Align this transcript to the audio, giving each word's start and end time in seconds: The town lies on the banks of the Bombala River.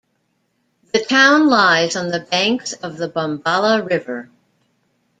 The 0.93 0.99
town 1.05 1.47
lies 1.47 1.95
on 1.95 2.07
the 2.07 2.21
banks 2.21 2.73
of 2.73 2.97
the 2.97 3.07
Bombala 3.07 3.87
River. 3.87 4.31